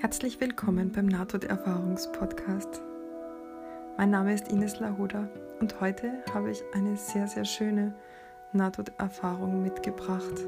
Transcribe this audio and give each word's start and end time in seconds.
Herzlich 0.00 0.40
willkommen 0.40 0.92
beim 0.92 1.06
Nahtoderfahrungspodcast. 1.06 2.80
Mein 3.96 4.10
Name 4.10 4.32
ist 4.32 4.46
Ines 4.46 4.78
Lahoda 4.78 5.28
und 5.58 5.80
heute 5.80 6.22
habe 6.32 6.52
ich 6.52 6.62
eine 6.72 6.96
sehr, 6.96 7.26
sehr 7.26 7.44
schöne 7.44 7.96
Nahtoderfahrung 8.52 9.60
mitgebracht. 9.60 10.46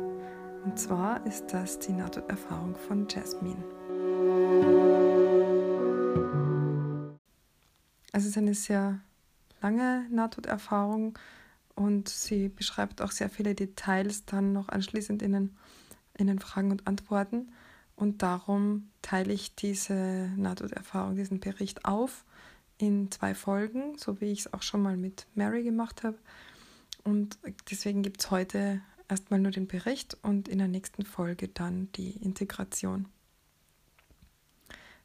Und 0.65 0.79
zwar 0.79 1.27
ist 1.27 1.53
das 1.53 1.81
die 1.81 1.91
Nahtoderfahrung 1.91 2.77
von 2.77 3.09
Jasmine. 3.09 3.65
Es 8.13 8.27
ist 8.27 8.39
eine 8.39 8.55
sehr 8.55 9.01
lange 9.61 10.07
Nahtoderfahrung 10.11 11.19
und 11.75 12.09
sie 12.09 12.51
beschreibt 12.51 13.03
auch 13.03 13.11
sehr 13.11 13.29
viele 13.29 13.57
Details 13.57 14.25
dann 14.27 14.53
noch 14.53 14.69
anschließend 14.69 15.23
in 15.23 15.33
den, 15.33 15.57
in 16.17 16.29
den 16.29 16.39
Fragen 16.39 16.71
und 16.71 16.87
Antworten. 16.87 17.51
Und 18.01 18.23
darum 18.23 18.89
teile 19.03 19.31
ich 19.31 19.55
diese 19.55 20.33
Nahtoderfahrung, 20.39 21.17
diesen 21.17 21.39
Bericht 21.39 21.85
auf 21.85 22.25
in 22.79 23.11
zwei 23.11 23.35
Folgen, 23.35 23.99
so 23.99 24.23
wie 24.23 24.33
ich 24.33 24.41
es 24.41 24.53
auch 24.55 24.63
schon 24.63 24.81
mal 24.81 24.97
mit 24.97 25.27
Mary 25.35 25.63
gemacht 25.63 26.03
habe. 26.03 26.17
Und 27.05 27.39
deswegen 27.71 28.03
gibt 28.03 28.23
es 28.23 28.31
heute 28.31 28.81
erstmal 29.07 29.39
nur 29.39 29.51
den 29.53 29.67
Bericht 29.67 30.17
und 30.23 30.49
in 30.49 30.57
der 30.57 30.69
nächsten 30.69 31.05
Folge 31.05 31.49
dann 31.49 31.93
die 31.93 32.13
Integration. 32.13 33.07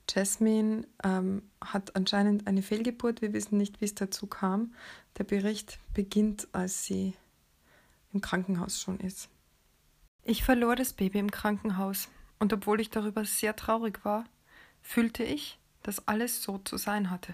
Jasmine 0.09 0.87
ähm, 1.03 1.41
hat 1.59 1.97
anscheinend 1.97 2.47
eine 2.47 2.61
Fehlgeburt. 2.61 3.21
Wir 3.21 3.33
wissen 3.33 3.57
nicht, 3.57 3.81
wie 3.81 3.85
es 3.85 3.95
dazu 3.95 4.25
kam. 4.25 4.73
Der 5.17 5.25
Bericht 5.25 5.79
beginnt, 5.93 6.47
als 6.53 6.85
sie 6.85 7.13
im 8.13 8.21
Krankenhaus 8.21 8.79
schon 8.79 9.01
ist. 9.01 9.27
Ich 10.23 10.45
verlor 10.45 10.77
das 10.77 10.93
Baby 10.93 11.19
im 11.19 11.29
Krankenhaus. 11.29 12.07
Und 12.39 12.53
obwohl 12.53 12.81
ich 12.81 12.89
darüber 12.89 13.25
sehr 13.25 13.55
traurig 13.55 14.03
war, 14.03 14.25
fühlte 14.81 15.23
ich, 15.23 15.59
dass 15.83 16.07
alles 16.07 16.43
so 16.43 16.57
zu 16.59 16.77
sein 16.77 17.09
hatte. 17.09 17.33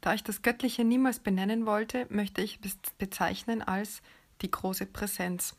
Da 0.00 0.14
ich 0.14 0.22
das 0.22 0.42
Göttliche 0.42 0.84
niemals 0.84 1.18
benennen 1.18 1.66
wollte, 1.66 2.06
möchte 2.10 2.42
ich 2.42 2.60
es 2.62 2.76
bezeichnen 2.98 3.62
als 3.62 4.02
die 4.42 4.50
große 4.50 4.86
Präsenz. 4.86 5.56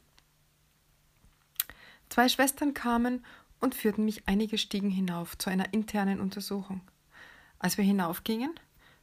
Zwei 2.09 2.29
Schwestern 2.29 2.73
kamen 2.73 3.25
und 3.59 3.73
führten 3.73 4.05
mich 4.05 4.27
einige 4.27 4.57
Stiegen 4.57 4.91
hinauf 4.91 5.37
zu 5.37 5.49
einer 5.49 5.73
internen 5.73 6.21
Untersuchung. 6.21 6.81
Als 7.57 7.77
wir 7.77 7.83
hinaufgingen, 7.83 8.51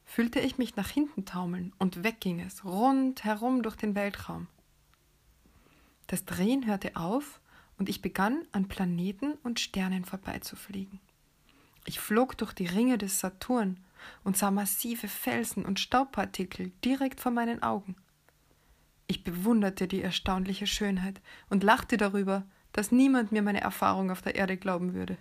fühlte 0.04 0.40
ich 0.40 0.58
mich 0.58 0.76
nach 0.76 0.88
hinten 0.88 1.24
taumeln 1.24 1.72
und 1.78 2.04
weg 2.04 2.20
ging 2.20 2.40
es, 2.40 2.64
rundherum 2.64 3.62
durch 3.62 3.76
den 3.76 3.94
Weltraum. 3.94 4.46
Das 6.06 6.24
Drehen 6.24 6.66
hörte 6.66 6.94
auf 6.94 7.40
und 7.82 7.88
ich 7.88 8.00
begann 8.00 8.46
an 8.52 8.68
Planeten 8.68 9.32
und 9.42 9.58
Sternen 9.58 10.04
vorbeizufliegen. 10.04 11.00
Ich 11.84 11.98
flog 11.98 12.38
durch 12.38 12.52
die 12.52 12.66
Ringe 12.66 12.96
des 12.96 13.18
Saturn 13.18 13.80
und 14.22 14.36
sah 14.36 14.52
massive 14.52 15.08
Felsen 15.08 15.64
und 15.64 15.80
Staubpartikel 15.80 16.70
direkt 16.84 17.20
vor 17.20 17.32
meinen 17.32 17.60
Augen. 17.64 17.96
Ich 19.08 19.24
bewunderte 19.24 19.88
die 19.88 20.00
erstaunliche 20.00 20.68
Schönheit 20.68 21.20
und 21.50 21.64
lachte 21.64 21.96
darüber, 21.96 22.44
dass 22.70 22.92
niemand 22.92 23.32
mir 23.32 23.42
meine 23.42 23.62
Erfahrung 23.62 24.12
auf 24.12 24.22
der 24.22 24.36
Erde 24.36 24.56
glauben 24.56 24.94
würde. 24.94 25.18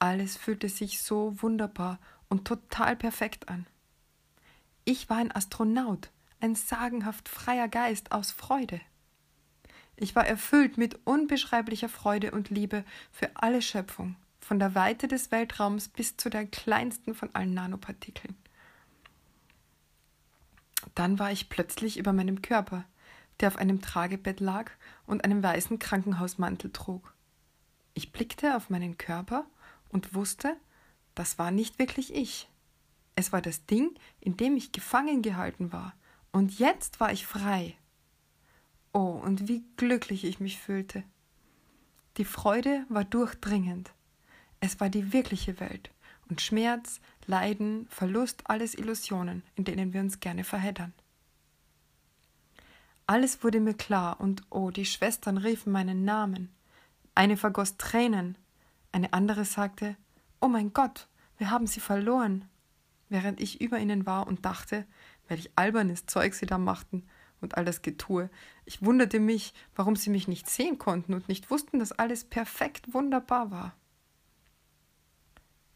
Alles 0.00 0.36
fühlte 0.36 0.68
sich 0.68 1.00
so 1.00 1.40
wunderbar 1.40 1.98
und 2.28 2.46
total 2.46 2.94
perfekt 2.94 3.48
an. 3.48 3.66
Ich 4.84 5.08
war 5.08 5.16
ein 5.16 5.34
Astronaut, 5.34 6.10
ein 6.40 6.56
sagenhaft 6.56 7.30
freier 7.30 7.68
Geist 7.68 8.12
aus 8.12 8.32
Freude. 8.32 8.82
Ich 9.96 10.14
war 10.16 10.26
erfüllt 10.26 10.78
mit 10.78 11.00
unbeschreiblicher 11.04 11.88
Freude 11.88 12.30
und 12.30 12.50
Liebe 12.50 12.84
für 13.10 13.30
alle 13.34 13.62
Schöpfung, 13.62 14.16
von 14.40 14.58
der 14.58 14.74
Weite 14.74 15.08
des 15.08 15.30
Weltraums 15.30 15.88
bis 15.88 16.16
zu 16.16 16.30
der 16.30 16.46
kleinsten 16.46 17.14
von 17.14 17.34
allen 17.34 17.54
Nanopartikeln. 17.54 18.36
Dann 20.94 21.18
war 21.18 21.30
ich 21.30 21.48
plötzlich 21.48 21.98
über 21.98 22.12
meinem 22.12 22.42
Körper, 22.42 22.84
der 23.40 23.48
auf 23.48 23.56
einem 23.56 23.80
Tragebett 23.80 24.40
lag 24.40 24.70
und 25.06 25.24
einen 25.24 25.42
weißen 25.42 25.78
Krankenhausmantel 25.78 26.72
trug. 26.72 27.14
Ich 27.94 28.12
blickte 28.12 28.56
auf 28.56 28.70
meinen 28.70 28.98
Körper 28.98 29.46
und 29.88 30.14
wusste, 30.14 30.56
das 31.14 31.38
war 31.38 31.50
nicht 31.50 31.78
wirklich 31.78 32.14
ich. 32.14 32.48
Es 33.14 33.32
war 33.32 33.42
das 33.42 33.66
Ding, 33.66 33.90
in 34.20 34.36
dem 34.36 34.56
ich 34.56 34.72
gefangen 34.72 35.22
gehalten 35.22 35.72
war, 35.72 35.94
und 36.32 36.58
jetzt 36.58 36.98
war 36.98 37.12
ich 37.12 37.26
frei. 37.26 37.76
Oh, 38.92 39.20
und 39.22 39.48
wie 39.48 39.64
glücklich 39.76 40.24
ich 40.24 40.38
mich 40.38 40.58
fühlte. 40.58 41.02
Die 42.18 42.26
Freude 42.26 42.84
war 42.90 43.04
durchdringend. 43.04 43.90
Es 44.60 44.80
war 44.80 44.90
die 44.90 45.12
wirkliche 45.12 45.60
Welt 45.60 45.90
und 46.28 46.40
Schmerz, 46.40 47.00
Leiden, 47.26 47.86
Verlust, 47.88 48.42
alles 48.48 48.74
Illusionen, 48.74 49.42
in 49.56 49.64
denen 49.64 49.92
wir 49.92 50.00
uns 50.00 50.20
gerne 50.20 50.44
verheddern. 50.44 50.92
Alles 53.06 53.42
wurde 53.42 53.60
mir 53.60 53.74
klar 53.74 54.20
und 54.20 54.42
oh, 54.50 54.70
die 54.70 54.84
Schwestern 54.84 55.38
riefen 55.38 55.72
meinen 55.72 56.04
Namen. 56.04 56.50
Eine 57.14 57.36
vergoss 57.36 57.76
Tränen, 57.76 58.36
eine 58.92 59.12
andere 59.12 59.44
sagte, 59.44 59.96
Oh 60.40 60.48
mein 60.48 60.72
Gott, 60.72 61.08
wir 61.38 61.50
haben 61.50 61.66
sie 61.66 61.80
verloren, 61.80 62.46
während 63.08 63.40
ich 63.40 63.60
über 63.60 63.78
ihnen 63.78 64.06
war 64.06 64.26
und 64.26 64.44
dachte, 64.44 64.86
welch 65.28 65.50
albernes 65.56 66.06
Zeug 66.06 66.34
sie 66.34 66.46
da 66.46 66.58
machten 66.58 67.04
und 67.42 67.56
all 67.56 67.64
das 67.64 67.82
Getue. 67.82 68.30
Ich 68.64 68.82
wunderte 68.82 69.20
mich, 69.20 69.52
warum 69.74 69.96
sie 69.96 70.10
mich 70.10 70.28
nicht 70.28 70.48
sehen 70.48 70.78
konnten 70.78 71.14
und 71.14 71.28
nicht 71.28 71.50
wussten, 71.50 71.78
dass 71.78 71.92
alles 71.92 72.24
perfekt 72.24 72.94
wunderbar 72.94 73.50
war. 73.50 73.74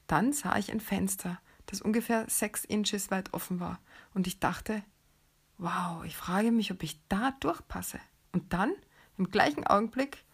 Dann 0.06 0.32
sah 0.32 0.56
ich 0.56 0.71
ein 0.71 0.81
Fenster, 0.81 1.41
das 1.66 1.82
ungefähr 1.82 2.27
sechs 2.28 2.65
Inches 2.65 3.10
weit 3.10 3.34
offen 3.34 3.60
war, 3.60 3.81
und 4.15 4.27
ich 4.27 4.38
dachte, 4.38 4.82
wow, 5.59 6.04
ich 6.04 6.16
frage 6.16 6.53
mich, 6.53 6.71
ob 6.71 6.82
ich 6.82 7.00
da 7.09 7.32
durchpasse. 7.41 7.98
Und 8.33 8.53
dann, 8.53 8.72
im 9.19 9.31
gleichen 9.31 9.66
Augenblick, 9.66 10.25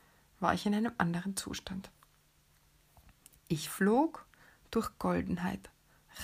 war 0.41 0.54
ich 0.54 0.66
in 0.66 0.75
einem 0.75 0.93
anderen 0.99 1.37
Zustand. 1.37 1.91
Ich 3.49 3.69
flog 3.69 4.26
durch 4.70 4.99
Goldenheit, 4.99 5.70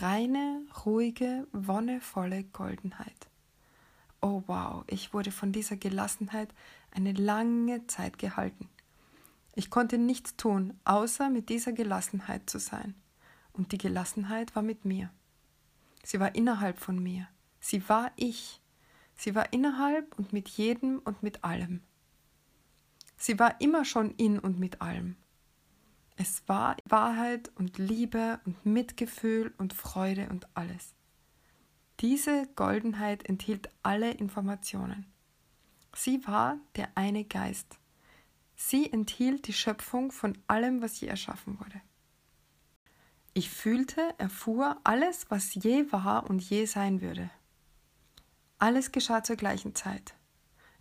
reine, 0.01 0.63
ruhige, 0.85 1.47
wonnevolle 1.53 2.45
Goldenheit. 2.45 3.29
Oh 4.21 4.43
wow, 4.47 4.85
ich 4.89 5.13
wurde 5.15 5.31
von 5.31 5.53
dieser 5.53 5.77
Gelassenheit 5.77 6.53
eine 6.91 7.13
lange 7.13 7.87
Zeit 7.87 8.19
gehalten. 8.19 8.69
Ich 9.55 9.71
konnte 9.71 9.99
nichts 9.99 10.37
tun, 10.37 10.79
außer 10.85 11.31
mit 11.31 11.49
dieser 11.49 11.73
Gelassenheit 11.73 12.49
zu 12.49 12.59
sein. 12.59 12.95
Und 13.53 13.73
die 13.73 13.79
Gelassenheit 13.79 14.55
war 14.55 14.63
mit 14.63 14.85
mir. 14.85 15.11
Sie 16.05 16.21
war 16.21 16.35
innerhalb 16.35 16.79
von 16.79 17.03
mir. 17.03 17.29
Sie 17.61 17.89
war 17.89 18.13
ich. 18.17 18.61
Sie 19.17 19.35
war 19.35 19.53
innerhalb 19.53 20.17
und 20.19 20.33
mit 20.33 20.49
jedem 20.49 21.01
und 21.01 21.23
mit 21.23 21.43
allem. 21.45 21.83
Sie 23.17 23.39
war 23.39 23.61
immer 23.61 23.85
schon 23.85 24.13
in 24.13 24.39
und 24.39 24.61
mit 24.61 24.81
allem. 24.81 25.17
Es 26.17 26.43
war 26.49 26.77
Wahrheit 26.85 27.51
und 27.57 27.79
Liebe 27.79 28.41
und 28.45 28.65
Mitgefühl 28.65 29.53
und 29.59 29.73
Freude 29.73 30.29
und 30.31 30.49
alles. 30.55 30.95
Diese 32.01 32.47
Goldenheit 32.55 33.29
enthielt 33.29 33.71
alle 33.83 34.13
Informationen. 34.13 35.07
Sie 35.93 36.25
war 36.29 36.59
der 36.77 36.89
eine 36.95 37.25
Geist. 37.25 37.77
Sie 38.55 38.93
enthielt 38.93 39.49
die 39.49 39.53
Schöpfung 39.53 40.13
von 40.13 40.39
allem, 40.47 40.81
was 40.81 41.01
je 41.01 41.09
erschaffen 41.09 41.59
wurde. 41.59 41.81
Ich 43.35 43.51
fühlte, 43.51 44.15
erfuhr 44.19 44.79
alles, 44.85 45.29
was 45.29 45.55
je 45.55 45.91
war 45.91 46.31
und 46.31 46.41
je 46.41 46.67
sein 46.67 47.01
würde. 47.01 47.31
Alles 48.59 48.93
geschah 48.93 49.25
zur 49.25 49.37
gleichen 49.37 49.75
Zeit. 49.75 50.15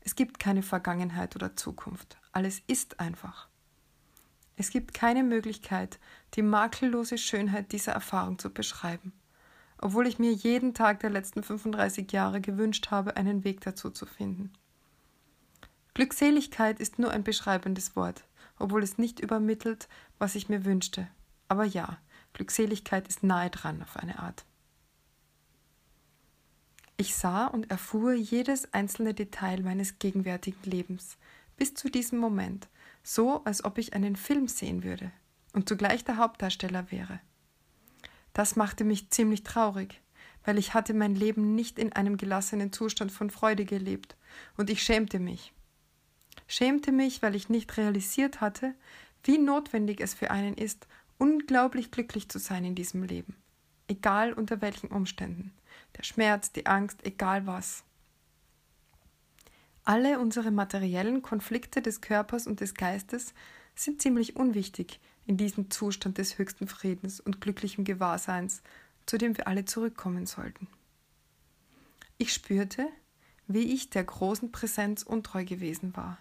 Es 0.02 0.14
gibt 0.14 0.40
keine 0.40 0.62
Vergangenheit 0.62 1.36
oder 1.36 1.56
Zukunft. 1.56 2.18
Alles 2.32 2.62
ist 2.68 3.00
einfach. 3.00 3.50
Es 4.56 4.70
gibt 4.70 4.94
keine 4.94 5.24
Möglichkeit, 5.24 6.00
die 6.36 6.44
makellose 6.44 7.18
Schönheit 7.18 7.72
dieser 7.72 7.94
Erfahrung 7.94 8.38
zu 8.38 8.52
beschreiben 8.52 9.14
obwohl 9.80 10.08
ich 10.08 10.20
mir 10.20 10.32
jeden 10.32 10.74
Tag 10.74 11.00
der 11.00 11.10
letzten 11.10 11.44
35 11.44 12.12
Jahre 12.12 12.42
gewünscht 12.42 12.90
habe, 12.92 13.18
einen 13.18 13.44
Weg 13.44 13.62
dazu 13.62 13.90
zu 13.90 14.06
finden. 14.06 14.52
Glückseligkeit 15.94 16.80
ist 16.80 17.00
nur 17.00 17.12
ein 17.12 17.24
beschreibendes 17.24 17.96
Wort, 17.96 18.24
obwohl 18.60 18.84
es 18.84 18.98
nicht 18.98 19.20
übermittelt, 19.20 19.88
was 20.20 20.36
ich 20.36 20.50
mir 20.50 20.66
wünschte. 20.66 21.08
Aber 21.48 21.64
ja, 21.64 21.98
Glückseligkeit 22.34 23.08
ist 23.08 23.24
nahe 23.24 23.50
dran 23.50 23.82
auf 23.82 23.98
eine 23.98 24.20
Art. 24.20 24.46
Ich 26.98 27.16
sah 27.16 27.46
und 27.46 27.70
erfuhr 27.70 28.14
jedes 28.14 28.74
einzelne 28.74 29.14
Detail 29.14 29.62
meines 29.62 30.00
gegenwärtigen 30.00 30.64
Lebens, 30.64 31.18
bis 31.56 31.74
zu 31.76 31.90
diesem 31.90 32.20
Moment, 32.20 32.68
so 33.04 33.44
als 33.44 33.64
ob 33.64 33.78
ich 33.78 33.94
einen 33.94 34.16
Film 34.16 34.48
sehen 34.48 34.84
würde 34.84 35.12
und 35.54 35.70
zugleich 35.70 36.04
der 36.04 36.18
Hauptdarsteller 36.18 36.92
wäre. 36.92 37.20
Das 38.38 38.56
machte 38.56 38.84
mich 38.84 39.10
ziemlich 39.10 39.42
traurig, 39.42 40.00
weil 40.46 40.60
ich 40.60 40.76
hatte 40.76 40.94
mein 40.94 41.16
Leben 41.16 41.56
nicht 41.56 41.80
in 41.80 41.94
einem 41.94 42.18
gelassenen 42.18 42.72
Zustand 42.72 43.12
von 43.12 43.32
Freude 43.32 43.66
gelebt, 43.66 44.16
und 44.58 44.70
ich 44.70 44.84
schämte 44.84 45.18
mich. 45.18 45.54
Schämte 46.46 46.92
mich, 46.92 47.24
weil 47.24 47.34
ich 47.34 47.50
nicht 47.50 47.76
realisiert 47.78 48.40
hatte, 48.40 48.76
wie 49.24 49.40
notwendig 49.40 50.02
es 50.02 50.14
für 50.14 50.30
einen 50.30 50.54
ist, 50.54 50.86
unglaublich 51.18 51.90
glücklich 51.90 52.30
zu 52.30 52.38
sein 52.38 52.64
in 52.64 52.76
diesem 52.76 53.02
Leben, 53.02 53.36
egal 53.88 54.34
unter 54.34 54.62
welchen 54.62 54.92
Umständen, 54.92 55.52
der 55.98 56.04
Schmerz, 56.04 56.52
die 56.52 56.68
Angst, 56.68 57.04
egal 57.08 57.48
was. 57.48 57.86
Alle 59.84 60.20
unsere 60.20 60.52
materiellen 60.52 61.24
Konflikte 61.24 61.82
des 61.82 62.02
Körpers 62.02 62.46
und 62.46 62.60
des 62.60 62.76
Geistes 62.76 63.34
sind 63.74 64.00
ziemlich 64.00 64.36
unwichtig 64.36 65.00
in 65.28 65.38
diesem 65.38 65.70
Zustand 65.70 66.18
des 66.18 66.38
höchsten 66.38 66.68
Friedens 66.68 67.20
und 67.20 67.42
glücklichen 67.42 67.84
Gewahrseins, 67.84 68.64
zu 69.06 69.18
dem 69.18 69.38
wir 69.38 69.48
alle 69.48 69.66
zurückkommen 69.66 70.26
sollten. 70.26 70.68
Ich 72.18 72.34
spürte, 72.34 72.88
wie 73.48 73.74
ich 73.74 73.90
der 73.90 74.06
großen 74.06 74.52
Präsenz 74.52 75.04
untreu 75.04 75.46
gewesen 75.46 75.96
war, 75.96 76.18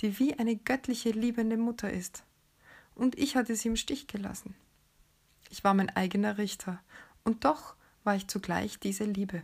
die 0.00 0.18
wie 0.18 0.38
eine 0.38 0.56
göttliche 0.56 1.10
liebende 1.10 1.56
Mutter 1.56 1.92
ist, 1.92 2.24
und 2.94 3.18
ich 3.18 3.36
hatte 3.36 3.54
sie 3.54 3.68
im 3.68 3.76
Stich 3.76 4.06
gelassen. 4.06 4.54
Ich 5.50 5.62
war 5.64 5.74
mein 5.74 5.90
eigener 5.90 6.38
Richter, 6.38 6.80
und 7.24 7.44
doch 7.44 7.74
war 8.04 8.16
ich 8.16 8.28
zugleich 8.28 8.78
diese 8.78 9.04
Liebe. 9.04 9.42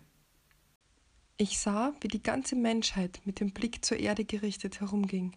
Ich 1.36 1.58
sah, 1.58 1.92
wie 2.00 2.08
die 2.08 2.22
ganze 2.22 2.54
Menschheit 2.54 3.20
mit 3.24 3.40
dem 3.40 3.50
Blick 3.50 3.84
zur 3.84 3.98
Erde 3.98 4.24
gerichtet 4.24 4.80
herumging, 4.80 5.36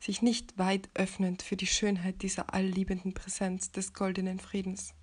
sich 0.00 0.22
nicht 0.22 0.58
weit 0.58 0.90
öffnend 0.94 1.42
für 1.42 1.56
die 1.56 1.66
Schönheit 1.66 2.22
dieser 2.22 2.52
allliebenden 2.52 3.14
Präsenz 3.14 3.72
des 3.72 3.94
goldenen 3.94 4.38
Friedens. 4.38 4.94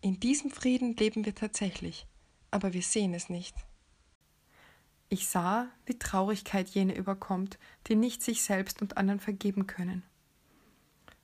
In 0.00 0.20
diesem 0.20 0.50
Frieden 0.50 0.96
leben 0.96 1.24
wir 1.24 1.34
tatsächlich, 1.34 2.06
aber 2.50 2.72
wir 2.72 2.82
sehen 2.82 3.12
es 3.14 3.28
nicht. 3.28 3.56
Ich 5.08 5.28
sah, 5.28 5.68
wie 5.84 5.98
Traurigkeit 5.98 6.68
jene 6.68 6.94
überkommt, 6.94 7.58
die 7.86 7.94
nicht 7.94 8.22
sich 8.22 8.42
selbst 8.42 8.82
und 8.82 8.96
anderen 8.96 9.20
vergeben 9.20 9.66
können. 9.66 10.02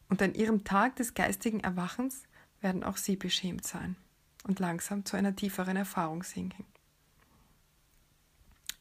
Und 0.09 0.23
an 0.23 0.35
ihrem 0.35 0.62
Tag 0.62 0.97
des 0.97 1.15
geistigen 1.15 1.61
Erwachens 1.61 2.25
werden 2.61 2.85
auch 2.85 2.97
sie 2.97 3.17
beschämt 3.17 3.67
sein 3.67 3.97
und 4.44 4.61
langsam 4.61 5.05
zu 5.05 5.17
einer 5.17 5.35
tieferen 5.35 5.77
Erfahrung 5.77 6.23
sinken. 6.23 6.65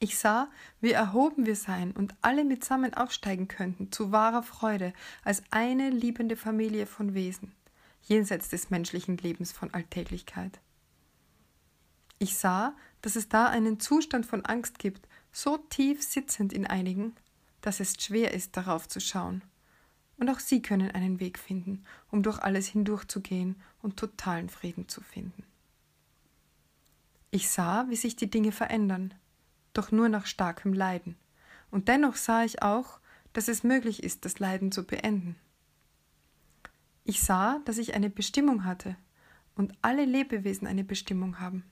Ich 0.03 0.17
sah, 0.17 0.49
wie 0.79 0.93
erhoben 0.93 1.45
wir 1.45 1.55
sein 1.55 1.91
und 1.91 2.15
alle 2.23 2.43
mitsammen 2.43 2.95
aufsteigen 2.95 3.47
könnten 3.47 3.91
zu 3.91 4.11
wahrer 4.11 4.41
Freude 4.41 4.93
als 5.23 5.43
eine 5.51 5.91
liebende 5.91 6.35
Familie 6.35 6.87
von 6.87 7.13
Wesen, 7.13 7.53
jenseits 8.01 8.49
des 8.49 8.71
menschlichen 8.71 9.17
Lebens 9.17 9.51
von 9.51 9.71
Alltäglichkeit. 9.75 10.59
Ich 12.17 12.35
sah, 12.35 12.75
dass 13.03 13.15
es 13.15 13.29
da 13.29 13.45
einen 13.45 13.79
Zustand 13.79 14.25
von 14.25 14.43
Angst 14.43 14.79
gibt, 14.79 15.07
so 15.31 15.57
tief 15.57 16.01
sitzend 16.01 16.51
in 16.51 16.65
einigen, 16.65 17.15
dass 17.61 17.79
es 17.79 17.93
schwer 18.03 18.33
ist, 18.33 18.57
darauf 18.57 18.87
zu 18.87 18.99
schauen. 18.99 19.43
Und 20.17 20.31
auch 20.31 20.39
sie 20.39 20.63
können 20.63 20.89
einen 20.89 21.19
Weg 21.19 21.37
finden, 21.37 21.83
um 22.09 22.23
durch 22.23 22.39
alles 22.39 22.65
hindurchzugehen 22.65 23.61
und 23.83 23.97
totalen 23.97 24.49
Frieden 24.49 24.87
zu 24.87 25.01
finden. 25.01 25.43
Ich 27.29 27.51
sah, 27.51 27.85
wie 27.89 27.95
sich 27.95 28.15
die 28.15 28.31
Dinge 28.31 28.51
verändern, 28.51 29.13
doch 29.73 29.91
nur 29.91 30.09
nach 30.09 30.25
starkem 30.25 30.73
Leiden. 30.73 31.15
Und 31.69 31.87
dennoch 31.87 32.15
sah 32.15 32.43
ich 32.43 32.61
auch, 32.61 32.99
dass 33.33 33.47
es 33.47 33.63
möglich 33.63 34.03
ist, 34.03 34.25
das 34.25 34.39
Leiden 34.39 34.71
zu 34.71 34.83
beenden. 34.83 35.35
Ich 37.03 37.21
sah, 37.21 37.59
dass 37.65 37.77
ich 37.77 37.93
eine 37.93 38.09
Bestimmung 38.09 38.65
hatte 38.65 38.95
und 39.55 39.73
alle 39.81 40.05
Lebewesen 40.05 40.67
eine 40.67 40.83
Bestimmung 40.83 41.39
haben. 41.39 41.63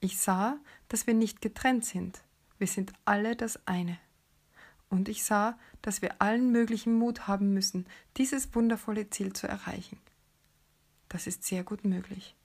Ich 0.00 0.18
sah, 0.18 0.58
dass 0.88 1.06
wir 1.06 1.14
nicht 1.14 1.40
getrennt 1.40 1.84
sind, 1.84 2.22
wir 2.58 2.66
sind 2.66 2.92
alle 3.04 3.36
das 3.36 3.66
eine. 3.66 3.98
Und 4.88 5.08
ich 5.08 5.24
sah, 5.24 5.58
dass 5.82 6.00
wir 6.00 6.22
allen 6.22 6.52
möglichen 6.52 6.94
Mut 6.94 7.26
haben 7.26 7.52
müssen, 7.52 7.86
dieses 8.16 8.54
wundervolle 8.54 9.10
Ziel 9.10 9.32
zu 9.32 9.48
erreichen. 9.48 9.98
Das 11.08 11.26
ist 11.26 11.44
sehr 11.44 11.64
gut 11.64 11.84
möglich. 11.84 12.36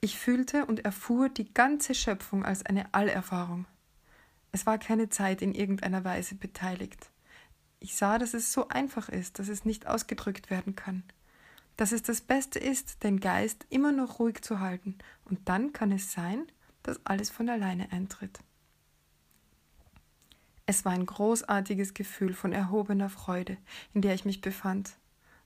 Ich 0.00 0.16
fühlte 0.16 0.64
und 0.66 0.84
erfuhr 0.84 1.28
die 1.28 1.52
ganze 1.52 1.92
Schöpfung 1.94 2.44
als 2.44 2.64
eine 2.64 2.94
Allerfahrung. 2.94 3.66
Es 4.52 4.64
war 4.64 4.78
keine 4.78 5.08
Zeit 5.08 5.42
in 5.42 5.54
irgendeiner 5.54 6.04
Weise 6.04 6.36
beteiligt. 6.36 7.10
Ich 7.80 7.96
sah, 7.96 8.18
dass 8.18 8.32
es 8.32 8.52
so 8.52 8.68
einfach 8.68 9.08
ist, 9.08 9.38
dass 9.38 9.48
es 9.48 9.64
nicht 9.64 9.86
ausgedrückt 9.86 10.50
werden 10.50 10.76
kann. 10.76 11.02
Dass 11.76 11.92
es 11.92 12.02
das 12.02 12.20
Beste 12.20 12.58
ist, 12.58 13.02
den 13.02 13.20
Geist 13.20 13.66
immer 13.70 13.92
noch 13.92 14.18
ruhig 14.20 14.42
zu 14.42 14.60
halten, 14.60 14.96
und 15.24 15.48
dann 15.48 15.72
kann 15.72 15.92
es 15.92 16.12
sein, 16.12 16.46
dass 16.82 17.04
alles 17.04 17.30
von 17.30 17.48
alleine 17.48 17.90
eintritt. 17.92 18.38
Es 20.66 20.84
war 20.84 20.92
ein 20.92 21.06
großartiges 21.06 21.94
Gefühl 21.94 22.34
von 22.34 22.52
erhobener 22.52 23.08
Freude, 23.08 23.56
in 23.94 24.02
der 24.02 24.14
ich 24.14 24.24
mich 24.24 24.40
befand, 24.40 24.96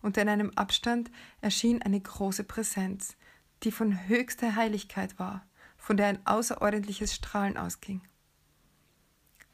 und 0.00 0.16
in 0.16 0.28
einem 0.28 0.50
Abstand 0.56 1.10
erschien 1.40 1.80
eine 1.80 2.00
große 2.00 2.44
Präsenz, 2.44 3.16
die 3.62 3.72
von 3.72 4.08
höchster 4.08 4.56
Heiligkeit 4.56 5.18
war, 5.18 5.46
von 5.76 5.96
der 5.96 6.06
ein 6.06 6.26
außerordentliches 6.26 7.14
Strahlen 7.14 7.56
ausging. 7.56 8.00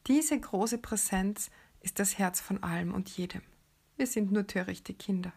Diese 0.06 0.38
große 0.38 0.78
Präsenz 0.78 1.50
ist 1.80 1.98
das 1.98 2.18
Herz 2.18 2.40
von 2.40 2.62
allem 2.62 2.94
und 2.94 3.08
jedem. 3.10 3.42
Wir 3.96 4.06
sind 4.06 4.32
nur 4.32 4.46
törichte 4.46 4.94
Kinder. 4.94 5.32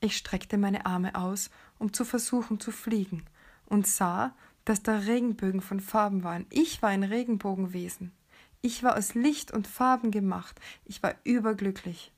Ich 0.00 0.16
streckte 0.16 0.58
meine 0.58 0.86
Arme 0.86 1.14
aus, 1.14 1.50
um 1.78 1.92
zu 1.92 2.04
versuchen 2.04 2.60
zu 2.60 2.70
fliegen, 2.70 3.24
und 3.66 3.86
sah, 3.86 4.36
dass 4.64 4.82
da 4.82 4.98
Regenbögen 4.98 5.60
von 5.60 5.80
Farben 5.80 6.22
waren. 6.24 6.46
Ich 6.50 6.82
war 6.82 6.90
ein 6.90 7.02
Regenbogenwesen. 7.02 8.12
Ich 8.60 8.82
war 8.82 8.96
aus 8.96 9.14
Licht 9.14 9.50
und 9.50 9.66
Farben 9.66 10.10
gemacht. 10.10 10.60
Ich 10.84 11.02
war 11.02 11.14
überglücklich. 11.24 12.12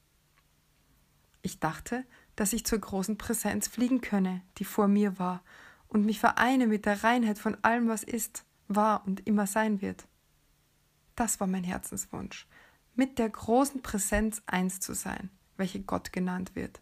Ich 1.43 1.61
dachte, 1.61 2.05
dass 2.37 2.53
ich 2.53 2.65
zur 2.65 2.79
großen 2.79 3.19
Präsenz 3.19 3.67
fliegen 3.67 4.01
könne, 4.01 4.43
die 4.59 4.65
vor 4.65 4.89
mir 4.89 5.19
war, 5.19 5.43
und 5.89 6.05
mich 6.05 6.21
vereine 6.21 6.67
mit 6.67 6.85
der 6.85 7.03
Reinheit 7.03 7.39
von 7.39 7.57
allem, 7.63 7.89
was 7.89 8.03
ist, 8.03 8.45
war 8.69 9.07
und 9.07 9.27
immer 9.27 9.47
sein 9.47 9.81
wird. 9.81 10.07
Das 11.15 11.41
war 11.41 11.47
mein 11.47 11.65
Herzenswunsch, 11.65 12.47
mit 12.95 13.19
der 13.19 13.31
großen 13.31 13.83
Präsenz 13.83 14.43
eins 14.47 14.81
zu 14.81 14.95
sein, 14.95 15.31
welche 15.57 15.81
Gott 15.81 16.13
genannt 16.13 16.55
wird. 16.55 16.81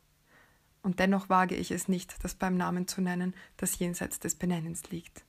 Und 0.82 0.98
dennoch 0.98 1.28
wage 1.28 1.54
ich 1.54 1.70
es 1.70 1.88
nicht, 1.88 2.22
das 2.24 2.34
beim 2.34 2.56
Namen 2.56 2.88
zu 2.88 3.00
nennen, 3.00 3.34
das 3.56 3.78
jenseits 3.78 4.18
des 4.18 4.34
Benennens 4.34 4.90
liegt. 4.90 5.24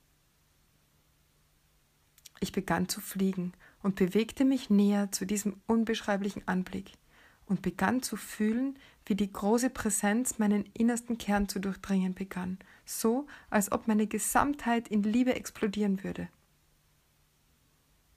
Ich 2.40 2.52
begann 2.52 2.88
zu 2.88 3.00
fliegen 3.00 3.52
und 3.82 3.94
bewegte 3.94 4.44
mich 4.44 4.68
näher 4.68 5.10
zu 5.12 5.24
diesem 5.24 5.60
unbeschreiblichen 5.66 6.46
Anblick 6.46 6.92
und 7.46 7.62
begann 7.62 8.02
zu 8.02 8.16
fühlen, 8.16 8.78
wie 9.06 9.14
die 9.14 9.32
große 9.32 9.70
Präsenz 9.70 10.38
meinen 10.38 10.64
innersten 10.74 11.16
Kern 11.16 11.48
zu 11.48 11.60
durchdringen 11.60 12.14
begann, 12.14 12.58
so 12.84 13.26
als 13.50 13.70
ob 13.72 13.86
meine 13.86 14.06
Gesamtheit 14.06 14.88
in 14.88 15.02
Liebe 15.02 15.34
explodieren 15.34 16.02
würde. 16.02 16.28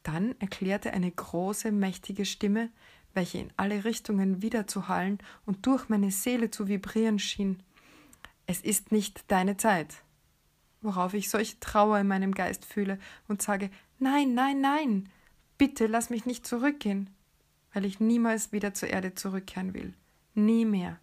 Dann 0.03 0.33
erklärte 0.39 0.91
eine 0.91 1.11
große, 1.11 1.71
mächtige 1.71 2.25
Stimme, 2.25 2.69
welche 3.13 3.37
in 3.39 3.51
alle 3.57 3.85
Richtungen 3.85 4.41
wiederzuhallen 4.41 5.19
und 5.45 5.65
durch 5.65 5.89
meine 5.89 6.11
Seele 6.11 6.49
zu 6.49 6.67
vibrieren 6.67 7.19
schien. 7.19 7.61
Es 8.47 8.61
ist 8.61 8.91
nicht 8.91 9.31
deine 9.31 9.57
Zeit. 9.57 10.03
Worauf 10.81 11.13
ich 11.13 11.29
solche 11.29 11.59
Trauer 11.59 11.99
in 11.99 12.07
meinem 12.07 12.33
Geist 12.33 12.65
fühle 12.65 12.97
und 13.27 13.41
sage, 13.41 13.69
nein, 13.99 14.33
nein, 14.33 14.61
nein, 14.61 15.09
bitte 15.57 15.87
lass 15.87 16.09
mich 16.09 16.25
nicht 16.25 16.47
zurückgehen, 16.47 17.09
weil 17.73 17.85
ich 17.85 17.99
niemals 17.99 18.51
wieder 18.51 18.73
zur 18.73 18.89
Erde 18.89 19.13
zurückkehren 19.13 19.73
will. 19.73 19.93
Nie 20.33 20.65
mehr. 20.65 20.99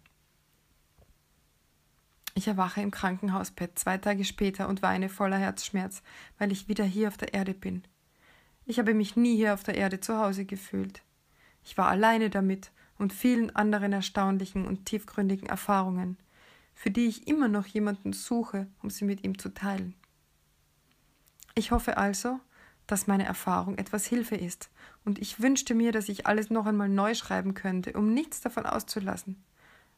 Ich 2.33 2.47
erwache 2.47 2.81
im 2.81 2.91
Krankenhausbett 2.91 3.79
zwei 3.79 3.97
Tage 3.97 4.23
später 4.23 4.67
und 4.67 4.81
weine 4.81 5.09
voller 5.09 5.37
Herzschmerz, 5.37 6.03
weil 6.37 6.51
ich 6.51 6.67
wieder 6.67 6.83
hier 6.83 7.07
auf 7.07 7.17
der 7.17 7.33
Erde 7.33 7.53
bin. 7.53 7.83
Ich 8.65 8.79
habe 8.79 8.93
mich 8.93 9.15
nie 9.15 9.35
hier 9.35 9.53
auf 9.53 9.63
der 9.63 9.75
Erde 9.75 9.99
zu 9.99 10.17
Hause 10.17 10.45
gefühlt. 10.45 11.01
Ich 11.63 11.77
war 11.77 11.87
alleine 11.87 12.29
damit 12.29 12.71
und 12.97 13.13
vielen 13.13 13.55
anderen 13.55 13.93
erstaunlichen 13.93 14.67
und 14.67 14.85
tiefgründigen 14.85 15.47
Erfahrungen, 15.47 16.17
für 16.73 16.91
die 16.91 17.07
ich 17.07 17.27
immer 17.27 17.47
noch 17.47 17.65
jemanden 17.65 18.13
suche, 18.13 18.67
um 18.83 18.89
sie 18.89 19.05
mit 19.05 19.23
ihm 19.23 19.39
zu 19.39 19.53
teilen. 19.53 19.95
Ich 21.55 21.71
hoffe 21.71 21.97
also, 21.97 22.39
dass 22.87 23.07
meine 23.07 23.25
Erfahrung 23.25 23.77
etwas 23.77 24.05
Hilfe 24.05 24.35
ist, 24.35 24.69
und 25.05 25.19
ich 25.19 25.39
wünschte 25.39 25.73
mir, 25.73 25.91
dass 25.91 26.09
ich 26.09 26.25
alles 26.25 26.49
noch 26.49 26.65
einmal 26.65 26.89
neu 26.89 27.13
schreiben 27.13 27.53
könnte, 27.53 27.93
um 27.93 28.13
nichts 28.13 28.41
davon 28.41 28.65
auszulassen. 28.65 29.41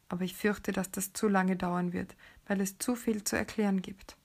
Aber 0.08 0.22
ich 0.22 0.36
fürchte, 0.36 0.72
dass 0.72 0.90
das 0.90 1.12
zu 1.12 1.28
lange 1.28 1.56
dauern 1.56 1.92
wird, 1.92 2.14
weil 2.46 2.60
es 2.60 2.78
zu 2.78 2.94
viel 2.94 3.24
zu 3.24 3.36
erklären 3.36 3.82
gibt. 3.82 4.16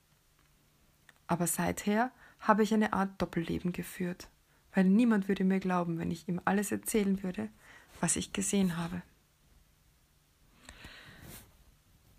Aber 1.28 1.48
seither 1.48 2.12
habe 2.40 2.64
ich 2.64 2.74
eine 2.74 2.94
Art 2.94 3.20
Doppelleben 3.20 3.72
geführt, 3.72 4.28
weil 4.74 4.84
niemand 4.84 5.28
würde 5.28 5.44
mir 5.44 5.60
glauben, 5.60 5.98
wenn 5.98 6.12
ich 6.12 6.28
ihm 6.28 6.42
alles 6.46 6.72
erzählen 6.72 7.24
würde, 7.24 7.50
was 8.00 8.16
ich 8.16 8.34
gesehen 8.34 8.78
habe. 8.78 9.02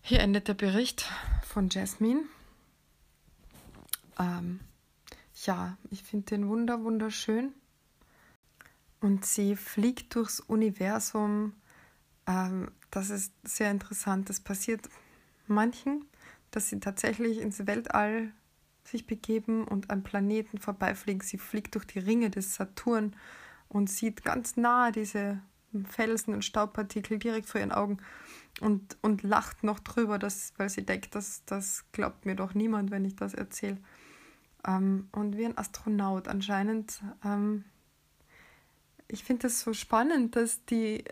Hier 0.00 0.20
endet 0.20 0.48
der 0.48 0.54
Bericht 0.54 1.10
von 1.42 1.68
Jasmine. 1.68 2.22
Ähm, 4.18 4.60
ja, 5.44 5.76
ich 5.90 6.02
finde 6.02 6.26
den 6.26 6.48
wunder 6.48 6.82
wunderschön. 6.82 7.52
Und 9.00 9.24
sie 9.24 9.56
fliegt 9.56 10.14
durchs 10.14 10.40
Universum 10.40 11.52
ähm, 12.26 12.70
das 12.90 13.10
ist 13.10 13.32
sehr 13.44 13.70
interessant. 13.70 14.28
Das 14.28 14.40
passiert 14.40 14.88
manchen, 15.46 16.04
dass 16.50 16.68
sie 16.68 16.80
tatsächlich 16.80 17.40
ins 17.40 17.66
Weltall 17.66 18.32
sich 18.84 19.06
begeben 19.06 19.64
und 19.66 19.90
an 19.90 20.02
Planeten 20.02 20.58
vorbeifliegen. 20.58 21.20
Sie 21.20 21.38
fliegt 21.38 21.74
durch 21.74 21.86
die 21.86 21.98
Ringe 21.98 22.30
des 22.30 22.54
Saturn 22.54 23.16
und 23.68 23.90
sieht 23.90 24.24
ganz 24.24 24.56
nah 24.56 24.90
diese 24.92 25.40
Felsen 25.88 26.34
und 26.34 26.44
Staubpartikel 26.44 27.18
direkt 27.18 27.48
vor 27.48 27.60
ihren 27.60 27.72
Augen 27.72 27.98
und, 28.60 28.96
und 29.02 29.22
lacht 29.22 29.64
noch 29.64 29.80
drüber, 29.80 30.18
dass, 30.18 30.54
weil 30.56 30.68
sie 30.68 30.86
denkt, 30.86 31.14
dass, 31.14 31.44
das 31.44 31.84
glaubt 31.92 32.24
mir 32.26 32.36
doch 32.36 32.54
niemand, 32.54 32.90
wenn 32.90 33.04
ich 33.04 33.16
das 33.16 33.34
erzähle. 33.34 33.78
Ähm, 34.66 35.08
und 35.12 35.36
wie 35.36 35.46
ein 35.46 35.56
Astronaut 35.56 36.28
anscheinend. 36.28 37.00
Ähm, 37.24 37.64
ich 39.08 39.22
finde 39.22 39.42
das 39.42 39.60
so 39.60 39.72
spannend, 39.72 40.36
dass 40.36 40.64
die, 40.64 41.04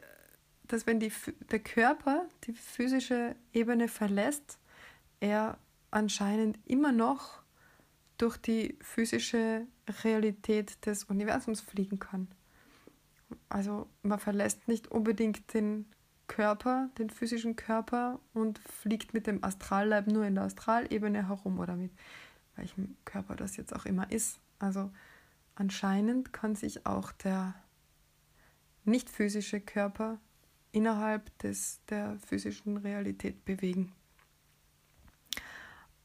dass 0.66 0.86
wenn 0.86 0.98
die, 0.98 1.12
der 1.50 1.60
Körper 1.60 2.26
die 2.44 2.52
physische 2.52 3.36
Ebene 3.52 3.88
verlässt, 3.88 4.58
er 5.20 5.58
anscheinend 5.90 6.58
immer 6.66 6.90
noch 6.90 7.42
durch 8.18 8.36
die 8.36 8.76
physische 8.80 9.66
Realität 10.02 10.84
des 10.86 11.04
Universums 11.04 11.60
fliegen 11.60 11.98
kann. 11.98 12.28
Also 13.48 13.88
man 14.02 14.18
verlässt 14.18 14.66
nicht 14.68 14.88
unbedingt 14.88 15.54
den 15.54 15.86
Körper, 16.26 16.88
den 16.98 17.10
physischen 17.10 17.56
Körper 17.56 18.18
und 18.32 18.58
fliegt 18.58 19.14
mit 19.14 19.26
dem 19.26 19.44
Astralleib 19.44 20.06
nur 20.06 20.24
in 20.24 20.34
der 20.34 20.44
Astralebene 20.44 21.28
herum 21.28 21.58
oder 21.58 21.76
mit 21.76 21.92
welchem 22.56 22.96
Körper 23.04 23.36
das 23.36 23.56
jetzt 23.56 23.74
auch 23.74 23.84
immer 23.84 24.10
ist. 24.10 24.38
Also 24.58 24.90
anscheinend 25.54 26.32
kann 26.32 26.54
sich 26.54 26.86
auch 26.86 27.12
der 27.12 27.54
nicht 28.84 29.08
physische 29.08 29.60
Körper 29.60 30.18
innerhalb 30.72 31.36
des, 31.38 31.80
der 31.88 32.18
physischen 32.26 32.76
Realität 32.76 33.44
bewegen. 33.44 33.92